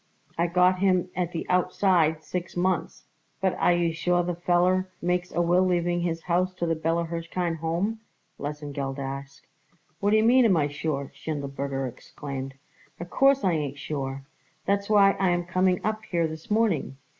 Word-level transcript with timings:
I 0.35 0.47
give 0.47 0.77
him 0.79 1.09
at 1.15 1.31
the 1.31 1.47
outside 1.47 2.23
six 2.23 2.57
months." 2.57 3.05
"But 3.39 3.53
are 3.59 3.71
you 3.71 3.93
sure 3.93 4.23
the 4.23 4.33
feller 4.33 4.89
makes 4.99 5.31
a 5.31 5.43
will 5.43 5.63
leaving 5.63 6.01
his 6.01 6.23
house 6.23 6.55
to 6.55 6.65
the 6.65 6.73
Bella 6.73 7.05
Hirshkind 7.05 7.57
Home?" 7.57 7.99
Lesengeld 8.39 8.97
asked. 8.97 9.45
"What 9.99 10.09
d'ye 10.09 10.23
mean, 10.23 10.45
am 10.45 10.57
I 10.57 10.69
sure?" 10.69 11.11
Schindelberger 11.13 11.87
exclaimed. 11.87 12.55
"Of 12.99 13.11
course 13.11 13.43
I 13.43 13.51
ain't 13.51 13.77
sure. 13.77 14.23
That's 14.65 14.89
why 14.89 15.11
I 15.19 15.29
am 15.29 15.43
coming 15.45 15.79
up 15.85 16.01
here 16.09 16.25
this 16.27 16.49
morning. 16.49 16.97